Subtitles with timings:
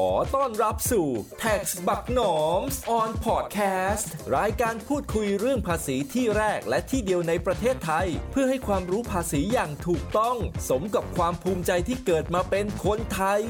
[0.00, 1.08] ขอต้อนรับสู่
[1.42, 2.60] Tax บักหนอม
[2.98, 10.36] on podcast รายการพูดคุยเรื่องภาษีที่แรกและที่เดียวในประเทศไทย เพื่อให้ความรู้ภาษีอย่างถูกต้อง
[10.68, 13.42] สมกับความภูมิใจที่เกิดมาเป็นคนไทย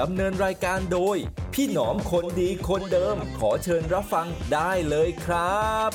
[0.00, 1.16] ดำเนินรายการโดย
[1.54, 5.90] พี่หนอมคนดีคนเดิม ขอเชิญรับฟังได้เลยครับ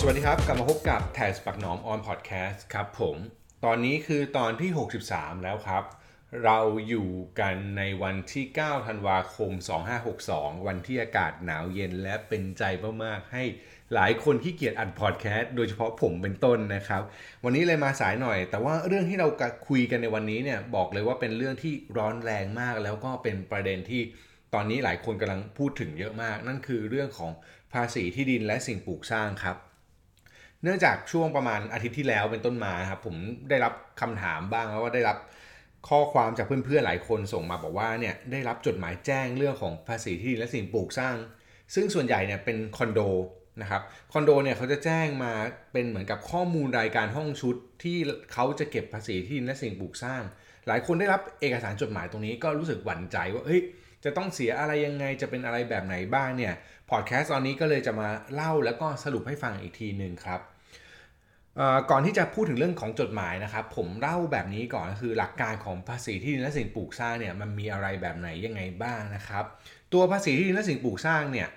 [0.00, 3.18] สวัสดีครับ กลับมาพบกับแทสปักหนอมออนพอดแคสต์ครับผม
[3.64, 4.70] ตอนนี้คือตอนที่
[5.06, 5.84] 63 แล้วครับ
[6.44, 7.08] เราอยู่
[7.40, 9.50] กันในวันที่ 9 ธันวาคม
[10.08, 12.62] 2562 วันที่อากาศหนาวเย็นและเป็นใจ
[13.04, 13.44] มากๆ ให้
[13.94, 17.02] หลายคนที่เกียจอัดพอดแคสต์โดยเฉพาะผมเป็นต้นนะครับ
[17.44, 19.28] วันนี้เลยมาสายหน่อย แต่ว่าเรื่องที่เรา
[19.68, 24.02] คุยกันในวันนี้เนี่ยบอกเลยว่าเป็นเรื่องที่ร้อนแรงมาก แล้วก็เป็นประเด็นที่
[24.54, 27.32] ตอนนี้หลายคนกำลังพูดถึงเยอะมาก นั่นคือเรื่องของ
[27.72, 29.56] ภาษีที่ดินและสิ่งปลูกสร้างครับ
[30.64, 33.16] เนื่องจากช่วงประมาณอาทิตย์ที่แล้วเป็นต้นมาครับผม
[33.50, 35.18] ได้รับคำถามบ้างแล้วว่าได้รับ
[35.88, 41.16] ข้อความจากเพื่อนๆหลายคนส่งมาบอกว่าเนี่ยได้รับจดหมายแจ้งเรื่องของภาษีที่ดินและสิ่งปลูกสร้าง
[41.74, 43.00] ซึ่งส่วนใหญ่เนี่ยเป็นคอนโด
[43.62, 45.32] นะครับคอนโดเนี่ยเขาจะแจ้งมา
[45.72, 47.98] เป็นเหมือนกับข้อมูลรายการห้องชุดที่
[48.32, 50.22] เขาจะเก็บภาษีที่ดินและสิ่งปลูกสร้าง
[50.68, 53.62] หลายคนได้รับเอกสารจดหมายตรงนี้ก็รู้สึกหวั่นใจว่าเฮ้ย
[54.04, 56.54] จะต้องเสียอะไรยังไงจะเป็นอะไรแบบไหนบ้างเนี่ย
[56.90, 60.40] พอดแคสต์ตอนนี้ก็เลยจะมาเล่าแล้วก็สรุปให้ฟังอีกทีหนึ่งครับ
[61.90, 69.44] ก่อนที่จะพูดถึงเรื่องของจดหมายนะครับผมเล่าแบบนี้ก่อนคือหลักการของภาษีที่ดินและสิ่งปลูกสร้างเนี่ยมันมีอะไรแบบไหนยังไงบ้างนะครับ
[69.92, 71.48] ตัวภาษีที่ดินและสิ่งปลูกสร้างเนี่ย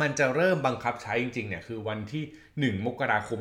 [0.00, 2.24] มันจะเริ่มบังคับใช้จริงๆเนี่ยคือวันที่
[2.78, 3.40] 1 มกราคม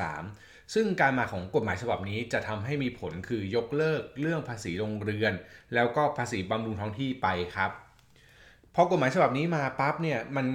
[0.00, 5.32] 2563 ซึ่งการมาของกฎหมายฉบับนี้จะทำให้มีผลคือยกเลิกเรื่องภาษีโรงเรือน
[5.74, 7.70] แล้วก็ภาษีบำรุงท้องที่ไปครับ
[8.74, 10.46] พอกฎหมายฉบับนี้มาปั๊บเนี่ยมัน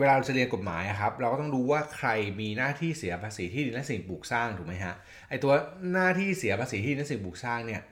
[0.00, 2.08] เวลาเราจะเรียนกฎหมายครับเราก็ต้องรู้ว่าใคร
[2.40, 4.94] มีหน้าที่เสียภาษีที่ดินและสิ่งปลูกสร้างถูกไหมฮะ
[5.28, 5.52] ไอตัว
[5.92, 7.82] หน้าที่เสียภาษีที่ดินและสิ่งปลูกสร้างเนี่ย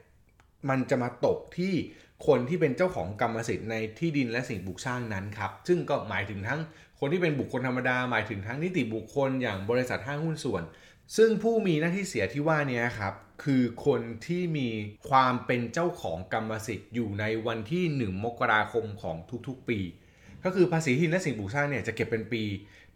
[0.69, 1.75] มันจะมาตกที่
[2.27, 6.61] คนที่เป็นเจ้าของกรรมสิทธิ์ในที่ดินและสิ่งปลูกสร้างนั้นครับซึ่งก็หมายถึงทั้ง
[7.01, 10.63] คนที่เป็นบุคคลธรรมดาหมายถึงทั้งนิติบุคคลอย่างบริษัทห้างหุ้นส่วน
[11.17, 14.69] ซึ่งผู้มีหน้าที่เสียที่ว่านี้ครับคือคนที่มี
[15.09, 19.17] ความเป็นเจ้าของกรรมสิทธิ์อยู่ในวันที่ 1 มกราคมของ
[19.49, 19.81] ทุกๆ ปี
[20.45, 22.43] ก็คือภาษีที่ดินและสิ่งปลูกสร้างเนี่ยจะเก็บเป็นปี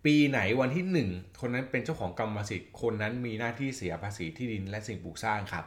[0.04, 5.64] ปีไหนวันที่ 1 คนนั้นเป็นเจ้าของกรรมสิทธิ์คนนั้นมีหน้าที่เสียภาษีที่ดินและสิ่งปลูกสร้างครับ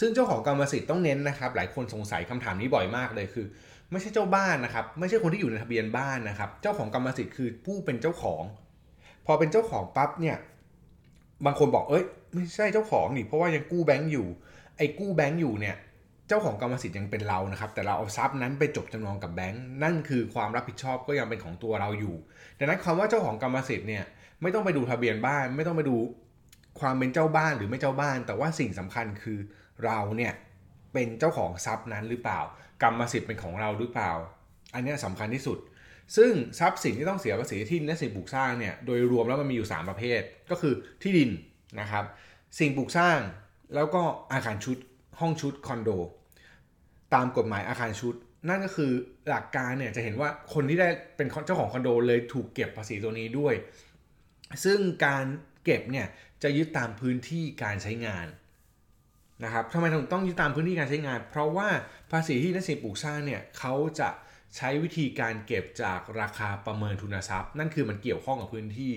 [0.00, 3.46] ซึ่งเจ้าของกรรมสิทธิ์ต้องเน้นนะครับ หลายคนสงสัยคำถามนี้บ่อยมากเลยคือ
[3.90, 8.42] ไม่ใช่เจ้าบ้านนะครับไม่ใช่คนที่อยู่ในทะเบียนบ้านนะครับ เจ้าของกรรมสิทธิ์คือผู้เป็นเจ้าของ
[9.26, 10.36] พอเป็นเจ้าของปั๊บเนี่ย
[11.44, 12.04] บางคนบอกเอ้ย
[12.34, 14.26] ไม่ใช่เจ้าของนี่เพราะว่ายังกู้แบงก์อยู่
[14.76, 15.76] ไอ้กู้แบงก์อยู่เนี่ย
[16.28, 22.14] เจ้าของกรรมสิทธิ์ยังเป็นเรานะครับ แต่เราเอาทรัพย์นั้นไปจบจำนองกับแบงก์นั่นคือความรับผิดชอบก็ยังเป็นของตัวเราอยู่
[22.58, 24.04] ดังนั้นคำว่าเจ้าของกรรมสิทธิ์เนี่ย
[24.42, 25.96] ไม่ต้องไปดูทะเบียนบ้าน ไม่ต้องไปดู
[26.80, 29.38] ความเป็นเจ้าบ้านหรือไม่เจ้าบ้าน แต่ว่าสิ่งสำคัญคือ
[29.84, 30.32] เราเนี่ย
[30.92, 32.40] เป็นเจ้าของทรัพย์นั้นหรือเปล่า
[32.82, 34.12] กรรมสิทธิ์เป็นของเราหรือเปล่า
[34.74, 35.58] อันนี้สำคัญที่สุด
[36.16, 40.20] ซึ่งทรัพย์สินที่ต้องเสียภาษีที่ดินและสิ่งปลูกสร้างเนี่ยโดยรวมแล้วมันมีอยู่ 3 ประเภท
[40.50, 41.30] ก็คือที่ดิน
[41.80, 42.04] นะครับ
[42.58, 43.18] สิ่งปลูกสร้าง
[43.74, 44.76] แล้วก็อาคารชุด
[45.20, 45.90] ห้องชุดคอนโด
[47.14, 48.14] ตามกฎหมายอาคารชุด
[48.48, 48.92] นั่นก็คือ
[49.28, 53.54] หลักการเนี่ยจะเห็นว่าคนที่ได้เป็นเจ้าของคอนโดเลยถูกเก็บภาษีตัวนี้ด้วย
[54.64, 55.24] ซึ่งการ
[55.64, 56.06] เก็บเนี่ย
[56.42, 58.26] จะยึดตามพื้นที่การใช้งาน
[59.44, 61.68] นะครับทำไมถึงต้องยึดตามพื้นที่การใช้งาน เพราะว่า
[62.10, 64.08] ภาษีที่นักสิ่งปลูกสร้างเนี่ยเขาจะ
[64.56, 68.92] ใช้วิธีการเก็บจากราคาประเมินทุนทรัพย์ นั่นคือมันเกี่ยวข้องกับพื้นที่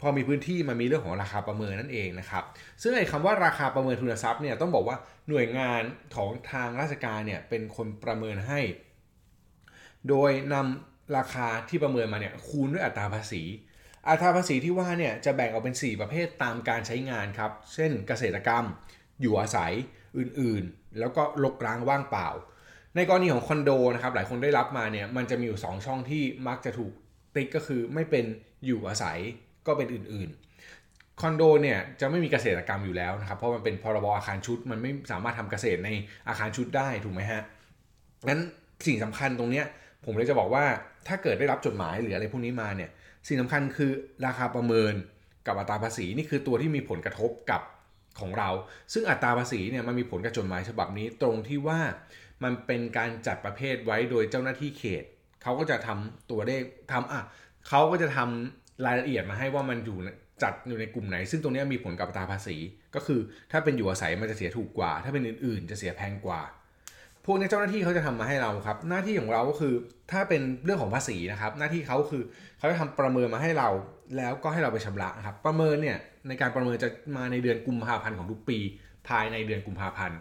[0.00, 2.44] พอมีพื้นที่มันมีเรื่องของราคาประเมินนั่นเองนะครับ
[2.82, 4.96] ซึ่งไอ้คำว่าราคาประเมินทุนทรัพย์เนี่ยต้องบอกว่า
[5.28, 5.82] หน่วยงาน
[6.16, 8.60] ของทางราชการเนี่ยเป็นคนประเมินให้
[10.08, 13.42] โดยนำราคาที่ประเมินมาเนี่ยคูณด้วยอัตราภาษี
[14.08, 18.64] อัตราภาษีที่ว่าเนี่ยจะแบ่งออกเป็น 4 ประเภทตามการใช้งานครับ เช่นเกษตรกรรม
[19.20, 19.72] อยู่อาศัย
[20.18, 22.28] อื่นๆ แล้วก็ลกร้างว่างเปล่า
[22.96, 26.92] ในกรณีของคอนโดนะครับหลายคนได้รับมาเนี่ยมันจะมีอยู่ 2 ช่องที่มักจะถูก
[27.34, 28.24] ติ๊กก็คือไม่เป็น
[28.66, 29.18] อยู่อาศัย
[29.68, 35.90] ก็เป็นอื่นๆ คอนโดเนี่ยจะไม่มีเกษตรกรรมอยู่แล้วนะครับ เพราะมันเป็นพรบอาคารชุด มันไม่สามารถทำเกษตรใน
[36.28, 37.42] อาคารชุดได้ถูกไหมฮะ
[38.28, 38.40] งั้น
[38.86, 39.66] สิ่งสำคัญตรงเนี้ย
[40.04, 40.64] ผมเลยจะบอกว่า
[41.08, 42.90] ถ้าเกิดได้รับจดหมายหรืออะไรพวกนี้มาเนี่ย
[43.28, 43.90] สิ่งสำคัญคือ
[44.26, 44.92] ราคาประเมิน
[45.46, 47.62] กับอัตราภาษีนี่คือตัวที่มีผลกระทบกับ
[48.20, 48.50] ของเรา
[48.92, 51.80] ซึ่งอัตราภาษีเนี่ยมันมีผลกับจดหมายฉบับนี้ตรงที่ว่า
[52.44, 55.04] มันเป็นการจัดประเภทไว้โดยเจ้าหน้าที่เขต
[55.42, 56.62] เขาก็จะทำตัวเลข
[56.92, 57.22] ทำอะ
[57.68, 59.98] เขาก็จะทำ รายละเอียดมาให้ว่ามันอยู่
[60.42, 62.56] จัดอยู่ในกลุ่มไหน ซึ่งตรงนี้มีผลกับอัตราภาษี
[62.94, 63.20] ก็คือ
[63.52, 66.40] ถ้าเป็นอยู่อาศัยมันจะเสียถูกกว่า ถ้าเป็นอื่นๆ จะเสียแพงกว่า
[67.24, 69.74] พวกนี้เจ้าหน้าที่เขาจะทำมาให้เราครับ หน้าที่ของเราก็คือ
[70.12, 72.22] ถ้าเป็นเรื่องของภาษีนะครับ หน้าที่เขาคือ
[72.58, 73.68] เขาจะทำประเมินมาให้เรา
[74.16, 75.98] แล้วก็ให้เราไปชำระนะครับ ประเมินเนี่ย
[76.28, 78.58] ในการประเมินจะมาในเดือนกุมภาพันธ์ของทุกปี
[79.08, 80.18] ภายในเดือนกุมภาพันธ์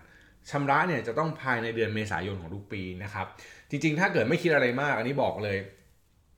[0.51, 3.25] ชำระเนี่ยจะต้องภายในเดือนเมษายนของทุกปีนะครับ
[3.69, 5.57] จริงๆ ถ้าเกิดไม่คิดอะไรมาก อันนี้บอกเลย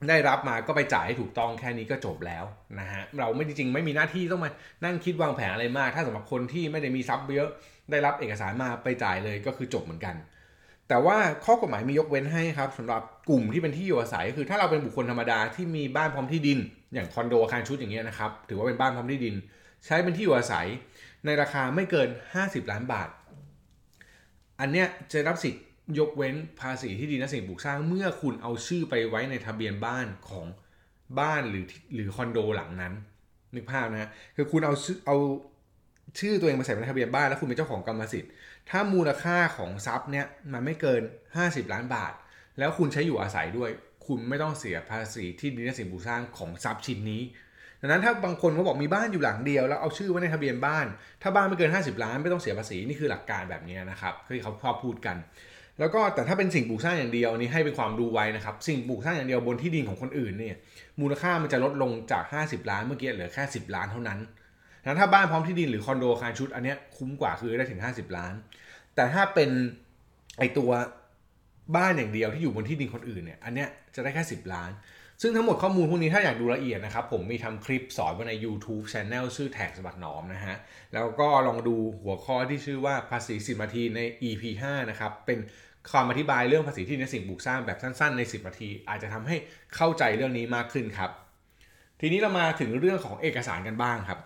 [0.08, 2.44] ได้รับมาก็ไปจ่ายให้ถูกต้องแค่นี้ก็จบแล้ว
[2.80, 4.50] นะฮะเราไม่จริงๆไม่มีหน้าที่ต้องมา
[4.86, 7.50] นั่งคิดวางแผนอะไรมาก ถ้าสำหรับคนที่ไม่ได้มีทรัพย์เยอะ
[7.92, 10.16] ได้รับเอกสารมาไปจ่ายเลยก็คือจบเหมือนกัน
[10.88, 16.60] แต่ว่าข้อกฎหมายมียกเว้นให้ครับสำหรับกลุ่มที่เป็นที่อยู่อาศัย คือถ้าเราเป็นบุคคลธรรมดาที่มีบ้านพร้อมที่ดิน
[16.94, 19.36] อย่างคอนโดอาคารชุดอย่างเงี้ยนะครับถือว่าเป็นบ้านพร้อมที่ดิน
[19.86, 20.68] ใช้เป็นที่อยู่อาศัย
[21.26, 22.10] ในราคาไม่เกิน
[22.40, 23.10] 50 ล้านบาท
[24.60, 25.64] อันเนี้ยจะรับสิทธิ์
[26.00, 30.46] ยกเว้นภาษีที่ดินและสิ่งปลูกสร้างเมื่อคุณเอาชื่อไปไว้ในทะเบียนบ้านของ
[31.20, 32.94] บ้านหรือหรือคอนโดหลังนั้น
[33.56, 35.18] นึกภาพนะคือคุณเอาชื่อเอา
[36.20, 38.32] ชื่อตัวเองมาใส่ในทะเบียนบ้านแล้วคุณเป็นเจ้าของกรรมสิทธิ์
[38.70, 41.02] ถ้ามูลค่าของทรัพย์เนี่ยมันไม่เกิน
[41.38, 42.14] 50 ล้านบาท
[42.60, 43.70] แล้วคุณใช้อยู่อาศัยด้วย
[44.08, 47.22] คุณไม่ต้องเสียภาษีที่ดินและสิ่งปลูกสร้างของทรัพย์ชิ้นนี้
[47.82, 50.86] ดังนั้นถ้าบางคนเขาบอกมีบ้านอยู่หลังเดียวแล้วเอาชื่อไว้ในทะเบียนบ้าน
[51.22, 55.18] ถ้าบ้านไม่เกิน 50 ล้านไม่ต้องเสียภาษีนี่คือหลักการแบบนี้นะครับที่เขาชอบพูดกัน
[55.80, 60.56] แล้วก็แต่ถ้าเป็นสิ่งปลูกสร้างอย่างเดียวนี่ให้เป็นความดูไว้นะครับ สิ่งปลูกสร้างอย่างเดียวบนที่ดินของคนอื่นเนี่ย
[61.02, 64.20] มูลค่ามันจะลดลงจาก 50 ล้านเมื่อกี้เหลือแค่ 10 ล้านเท่านั้น
[64.84, 68.34] นะถ้าบ้านพร้อมที่ดินหรือคอนโดอาคารชุดอันเนี้ยคุ้มกว่าคือได้ถึง 50 ล้าน
[68.96, 69.50] แต่ถ้าเป็น
[70.40, 70.70] ไอตัว
[71.76, 74.72] บ้านอย่างเดียวที่อยู่บนที่ดินคนอื่นเนี่ยอันเนี้ยจะได้แค่ 10 ล้าน
[75.22, 80.56] ซึ่งทั้งหมดข้อมูลพวกนี้ถ้าอยากดูละเอียดนะครับ ผมมีทำคลิปสอนไว้ใน YouTube Channel ชื่อแท็กสบักหนอมนะฮะ
[80.94, 84.00] แล้วก็ลองดูหัวข้อที่ชื่อว่าภาษี10นาทีใน
[84.30, 85.40] EP 5 นะครับ เป็น
[85.92, 89.36] คำอธิบายเรื่องภาษีที่ในสิ่งปลูกสร้างแบบสั้นๆ ใน 10 นาที อาจจะทำให้
[89.76, 91.12] เข้าใจเรื่องนี้มากขึ้นครับ
[92.02, 94.20] ทีนี้เรามาถึงเรื่องของเอกสารกันบ้างครับ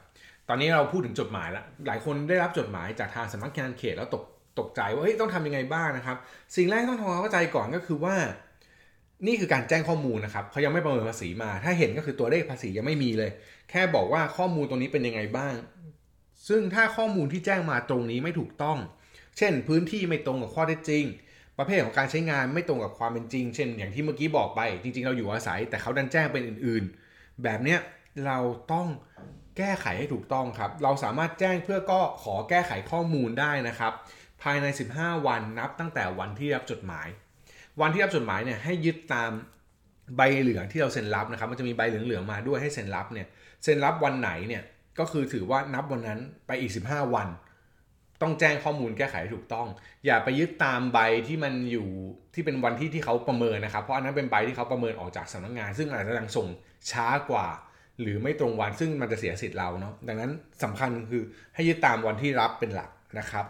[0.50, 4.24] ตอนนี้เราพูดถึงจดหมายแล้ว หลายคนได้รับจดหมายจากทางสำนักงานเขตแล้วตก
[4.60, 6.18] ตกใจว่าเฮ้ยต้องทำยังไงบ้างนะครับ
[6.56, 8.16] สิ่งแรกต้องทำความเข้าใจก่อนก็คือว่า
[9.28, 13.32] นี่คือการแจ้งข้อมูลนะครับเขายังไม่ประเมินภาษีมา ถ้าเห็นก็คือตัวเลขภาษียังไม่มีเลย
[13.70, 15.56] แค่บอกว่าข้อมูลตรงนี้เป็นยังไงบ้าง
[16.48, 18.78] ซึ่งถ้าข้อมูลที่แจ้งมาตรงนี้ไม่ถูกต้อง
[19.38, 21.04] เช่น พื้นที่ไม่ตรงกับข้อเท็จจริง
[21.58, 26.84] ประเภทของการใช้งานไม่ตรงกับความเป็นจริง เช่น อย่างที่เมื่อกี้บอกไป จริง ๆ เราอยู่อาศัย แต่เขาดันแจ้งเป็นอื่น
[27.14, 27.80] ๆ แบบเนี้ย
[28.26, 28.38] เรา
[28.72, 28.88] ต้อง
[29.58, 33.94] แก้ไขให้ถูกต้องครับ เราสามารถแจ้งเพื่อก็ขอแก้ไขข้อมูลได้นะครับ
[34.42, 34.66] ภายใน
[34.96, 37.08] 15 วันนับตั้งแต่วันที่รับจดหมาย
[37.82, 39.32] วันที่รับจดหมายเนี่ยให้ยึดตาม
[40.18, 43.28] ใบเหลืองที่เราเซ็นรับนะครับ มันจะมีใบเหลืองๆมาด้วยให้เซ็นรับเนี่ย
[43.64, 44.64] เซ็นรับวันไหนเนี่ย
[45.00, 47.28] ก็คือถือว่านับวันนั้นไปอีก 15 วัน
[48.24, 49.68] ต้องแจ้งข้อมูลแก้ไขให้ถูกต้อง
[50.06, 51.90] อย่าไปยึดตามใบที่มันอยู่
[52.34, 56.48] ที่เป็นวันที่ที่เขาประเมินนะครับ เพราะอันนั้นเป็นใบที่เขาประเมินออกจากสำนักงาน ซึ่งอาจจะยังส่ง
[56.92, 57.48] ช้ากว่า
[58.02, 60.32] หรือไม่ตรงวันซึ่งมันจะเสียสิทธิ์เราเนาะดังนั้น
[60.64, 61.24] สำคัญคือ
[61.56, 62.90] ให้ยึดตามวันที่รับเป็นหลัก
[63.20, 63.46] นะครับ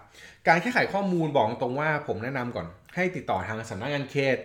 [0.47, 4.37] การแก้ไขข้อมูลบอกตรงว่าผมแนะนำก่อน ให้ติดต่อทางสำนักงานเขต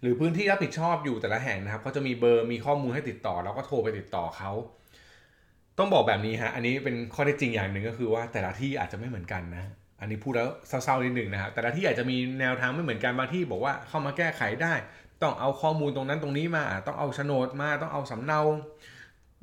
[0.00, 4.52] หรือพื้นที่รับผิดชอบอยู่แต่ละแห่งนะครับเขาจะมีเบอร์มีข้อมูลให้ติดต่อ แล้วก็โทรไปติดต่อเขา
[5.78, 9.64] ต้องบอกแบบนี้ฮะ อันนี้เป็นข้อเท็จจริงอย่างหนึ่งก็คือว่าแต่ละที่อาจจะไม่เหมือนกันนะ
[10.00, 14.74] อันนี้พูดแล้วเศร้าๆนิดหนึ่งนะครับ แต่ละที่อาจจะมีแนวทางไม่เหมือนกันบางที่บอกว่าเข้ามาแก้ไขได้
[15.22, 18.40] ต้องเอาข้อมูลตรงนั้นตรงนี้มา ต้องเอาโฉนดมา ต้องเอาสำเนา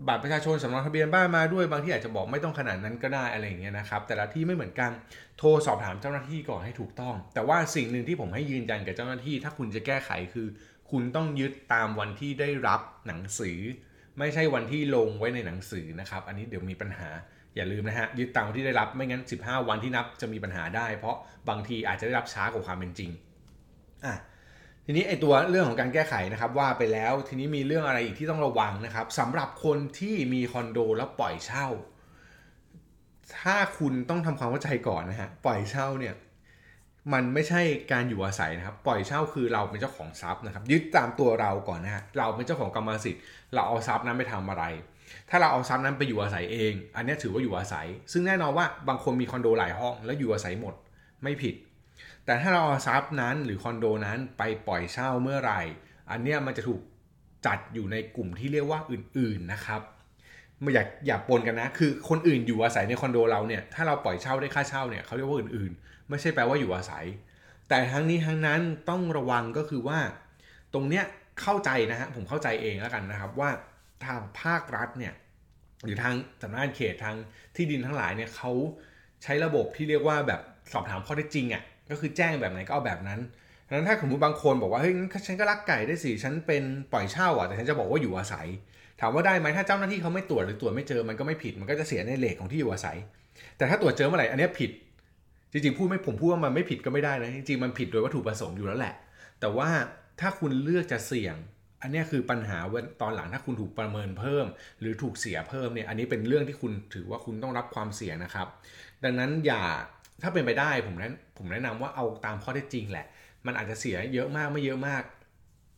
[0.07, 4.91] บัตรประชาชนสำเนาทะเบียนบ้านมาด้วย บางที่อาจจะบอกไม่ต้องขนาดนั้นก็ได้อะไรอย่างเงี้ยนะครับ แต่ละที่ไม่เหมือนกัน
[5.37, 10.47] โทรสอบถามเจ้าหน้าที่ก่อนให้ถูกต้อง แต่ว่าสิ่งหนึ่งที่ผมให้ยืนยันกับเจ้าหน้าที่ ถ้าคุณจะแก้ไขคือ
[10.91, 13.59] คุณต้องยึดตามวันที่ได้รับหนังสือ
[14.21, 17.09] ไม่ใช่วันที่ลงไว้ในหนังสือนะครับ อันนี้เดี๋ยวมีปัญหา
[17.55, 21.15] อย่าลืมนะฮะยึดตามวันที่ได้รับไม่งั้น 15 วันที่นับจะมีปัญหาได้ เพราะ
[21.49, 23.11] บางทีอาจจะได้รับช้ากว่าความเป็นจริง
[24.05, 24.13] อะ
[24.85, 31.67] ทีนี้ไอตัวเรื่องของการแก้ไขนะครับว่าไปแล้วทีนี้มีเรื่องอะไรอีกที่ต้องระวังนะครับสำหรับคนที่มีคอนโดแล้วปล่อยเช่า
[33.39, 36.13] ถ้าคุณต้องทำความเข้าใจก่อนนะฮะปล่อยเช่าเนี่ย
[37.13, 43.21] มันไม่ใช่การอยู่อาศัยนะครับ ปล่อยเช่าคือเราเป็นเจ้าของทรัพย์นะครับ ยึดตามตัวเราก่อนนะฮะเราเป็นเจ้าของกรรมสิทธิ์
[43.53, 44.63] เราเอาทรัพย์นั้นไปทำอะไร
[45.29, 50.73] ถ้าเราเอาทรัพย์นั้นไปอยู่อาศัยเอง อันนี้ถือว่าอยู่อาศัย ซึ่งแน่นอนว่าบางคนมีคอนโดหลายห้องแล้วอยู่อาศัยหมด
[51.23, 51.55] ไม่ผิด
[52.25, 55.61] แต่ถ้าเราเอาทรัพย์นั้นหรือคอนโดนั้นไปปล่อยเช่าเมื่อไหร่
[56.11, 56.81] อันนี้มันจะถูก
[57.45, 59.81] จัดอยู่ในกลุ่มที่เรียกว่าอื่น ๆนะครับ
[60.61, 67.05] ไม่อยากอย่าปนกันนะ คือคนอื่นอยู่อาศัยในคอนโดเราเนี่ย ถ้าเราปล่อยเช่าได้ค่าเช่าเนี่ยเขาเรียกว่าอื่นๆ ไม่ใช่แปลว่าอยู่อาศัย
[67.69, 69.99] แต่ทั้งนี้ทั้งนั้นต้องระวังก็คือว่า
[70.73, 71.03] ตรงเนี้ย
[71.41, 73.49] เข้าใจนะฮะ ผมเข้าใจเองแล้วกันนะครับว่า
[74.05, 75.13] ทางภาครัฐเนี่ย
[75.83, 77.15] หรือทางสำนักงานเขตทาง
[77.55, 78.51] ที่ดินทั้งหลายเนี่ยเขา
[79.23, 80.41] ใช้ระบบที่เรียกว่าแบบ
[80.71, 83.19] สอบถามข้อเท็จจริงอะ่ะ ก็คือแจ้งแบบไหนก็เอาแบบนั้น
[83.75, 84.93] นั้นถ้าสมมติบางคนบอกว่าเฮ้ย
[85.27, 86.63] ฉันก็รักไก่ได้สิฉันเป็น
[86.93, 88.47] ปล่อยเช่าอะแต่ฉันจะบอกว่าอยู่อาศัย
[89.01, 92.97] ถามว่าได้ไหมถ้าเจ้าหน้าที่เขาไม่ตรวจหรือตรวจไม่เจอมันก็ไม่ผิดมันก็จะเสียในเลทของที่อยู่อาศัย
[93.57, 94.71] แต่ถ้าตรวจเจอเมื่อไหร่อันนี้ผิด
[95.51, 98.95] จริงๆพูดไม่ผมพูดว่ามันไม่ผิดก็ไม่ได้นะจริงๆมันผิดโดยวัตถุประสงค์อยู่แล้วแหละ
[99.39, 99.69] แต่ว่า
[100.19, 101.35] ถ้าคุณเลือกจะเสี่ยง
[101.81, 104.45] อันนี้คือปัญหาว่าตอนหลังถ้าคุณถูกประเมินเพิ่ม
[104.79, 108.47] หรือถูกเสียเพิ่มเนี่ยอันนี้เป็นเรื่องที่คุณถือว่าคุณต้องรับความเสี่ยงนะครับ
[109.03, 109.63] ดังนั้นอย่า
[110.21, 113.05] ถ้าเป็นไปได้ผมแนะผมแนะนำว่าเอาตามข้อเท็จจริงแหละ
[113.45, 115.03] มันอาจจะเสียเยอะมากไม่เยอะมาก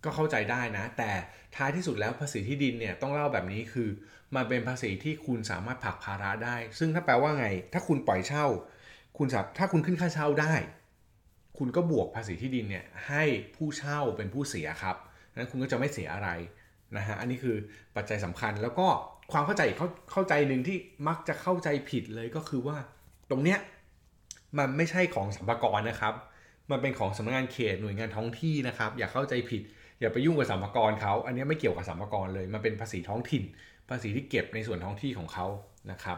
[0.04, 1.12] ก็เข้าใจได้นะ แต่
[1.56, 3.90] ท้ายที่สุดแล้วภาษีที่ดินเนี่ยต้องเล่าแบบนี้คือ
[4.36, 8.46] มันเป็นภาษีที่คุณสามารถผลักภาระได้ ซึ่งถ้าแปลว่าไง ถ้าคุณปล่อยเช่า
[9.18, 10.54] คุณสาถ้าคุณขึ้นค่าเช่าได้
[11.58, 13.24] คุณก็บวกภาษีที่ดินเนี่ยให้
[13.56, 14.96] ผู้เช่าเป็นผู้เสียครับ
[15.36, 16.30] นั้นคุณก็จะไม่เสียอะไร
[16.98, 17.56] นะฮะอันนี้คือ
[17.96, 18.88] ปัจจัยสำคัญแล้วก็
[19.32, 20.78] ความเข้าใจเข้าเข้าใจหนึ่งที่
[21.08, 22.78] มักจะเข้าใจผิดเลยก็คือว่า
[23.30, 23.60] ตรงเนี้ย
[24.58, 26.14] มันไม่ใช่ของสัมภากรนะครับ
[26.72, 29.62] มันเป็นของสำนักงานเขตหน่วยงานท้องที่นะครับ อย่าเข้าใจผิด
[30.00, 33.44] อย่าไปยุ่งกับสัมภากรเขาอันนี้ไม่เกี่ยวกับสัมภากรเลย มันเป็นภาษีท้องถิ่น
[33.90, 35.46] ภาษีที่เก็บในส่วนท้องที่ของเขา
[35.92, 36.18] นะครับ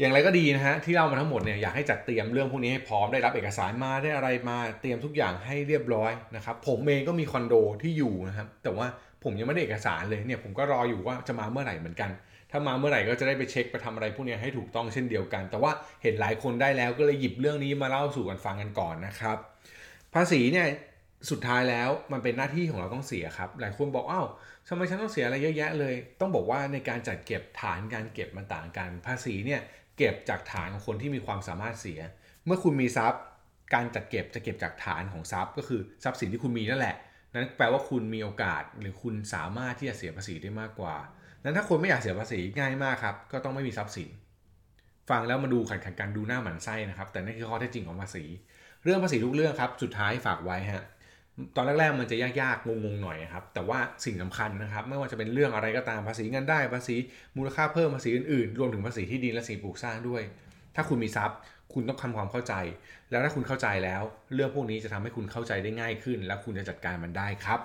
[0.00, 8.86] อย่างไรก็ดีนะฮะที่เล่ามาทั้งหมดเนี่ยอยากให้จัดเตรียมเรื่องพวกนี้ให้พร้อมได้รับเอกสารมาได้อะไรมาเตรียมทุกอย่างให้เรียบร้อยนะครับผมเองก็มีคอนโดที่อยู่นะครับแต่ว่า
[9.24, 12.10] ผมยังไม่ได้เอกสารเลยเนี่ยผมก็รออยู่ว่าจะมาเมื่อไหร่เหมือนกัน
[12.56, 19.36] ถ้ามาเมื่อไหร่ก็จะได้ไปเช็คไปทำอะไรพวกนี้ให้ถูกต้องเช่นเดียวกัน แต่ว่าเห็นหลายคนได้แล้วก็เลยหยิบเรื่องนี้มาเล่าสู่กันฟังกันก่อนนะครับ
[20.14, 20.66] ภาษีเนี่ย
[21.30, 24.26] สุดท้ายแล้วมันเป็นหน้าที่ของเราต้องเสียครับ หลายคนบอกอ้าว
[24.68, 29.60] ทำไมฉันต้องเสียอะไรเยอะแยะเลย ต้องบอกว่าในการจัดเก็บฐานการเก็บมันต่างกัน ภาษีเนี่ย
[29.98, 32.00] เก็บจากฐานของคนที่มีความสามารถเสีย
[32.46, 33.22] เมื่อคุณมีทรัพย์
[33.74, 36.96] การจัดเก็บจะเก็บจากฐานของทรัพย์ ก็คือทรัพย์สินที่คุณมีนั่นแหละ
[37.34, 40.96] นั้นแปลว่าคุณมีโอกาสหรือคุณสามารถที่จะเสียภาษีได้มากกว่า
[41.44, 44.08] นั้นถ้าคนไม่อยากเสียภาษีง่ายมากครับ ก็ต้องไม่มีทรัพย์สิน
[45.10, 48.24] ฟังแล้วมาดูขัดขันกันดูหน้าหมันไส้นะครับ แต่นั่นคือข้อเท็จจริงของภาษี
[48.84, 50.84] เรื่องภาษีทุกเรื่องครับ สุดท้ายฝากไว้ฮะ
[51.56, 56.96] ตอนแรกๆมันจะยากๆ งงๆ หน่อยครับ แต่ว่าสิ่งสำคัญนะครับ ไม่ว่าจะเป็นเรื่องอะไรก็ตามภาษีเงินได้ ภาษี
[57.36, 60.22] มูลค่าเพิ่มภาษีอื่นๆ รวมถึงภาษีที่ดินและสิ่งปลูกสร้างด้วย
[60.76, 61.38] ถ้าคุณมีทรัพย์
[61.72, 62.54] คุณต้องทำความเข้าใจ
[63.10, 64.02] แล้วถ้าคุณเข้าใจแล้ว
[64.34, 67.60] เรื่องพวกนี้จะทำให้คุณเข้าใจได้ง่ายขึ้น และคุณจะจัดการมันได้ครับ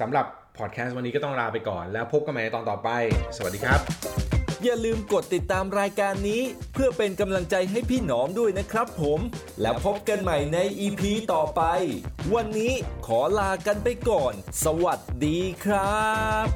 [0.00, 0.26] สำหรับ
[0.58, 2.90] พอดแคสต์วันนี้ก็ต้องลาไปก่อน แล้วพบกันใหม่ในตอนต่อไป
[3.36, 3.80] สวัสดีครับ
[4.64, 9.20] อย่าลืมกดติดตามรายการนี้ เพื่อเป็นกำลังใจให้พี่หนอมด้วยนะครับผม
[9.60, 11.62] แล้วพบกันใหม่ใน EP ต่อไป
[12.34, 12.72] วันนี้
[13.06, 14.32] ขอลากันไปก่อน
[14.64, 16.06] สวัสดีครั
[16.44, 16.46] บ